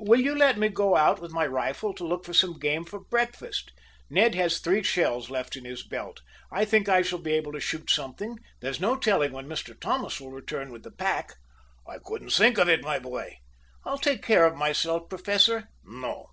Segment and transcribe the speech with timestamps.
[0.00, 2.98] "Will you let me go out with my rifle to look for some game for
[2.98, 3.70] breakfast?
[4.10, 6.22] Ned has three shells left in his belt.
[6.50, 8.40] I think I shall be able to shoot something.
[8.58, 9.78] There's no telling when Mr.
[9.80, 11.36] Thomas will return with the pack."
[11.86, 13.38] "I couldn't think of it, my boy."
[13.84, 16.30] "I'll take care of myself, Professor." "No.